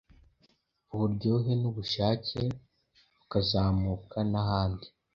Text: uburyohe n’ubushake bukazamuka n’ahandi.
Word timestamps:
uburyohe 0.93 1.51
n’ubushake 1.61 2.41
bukazamuka 3.17 4.17
n’ahandi. 4.31 4.87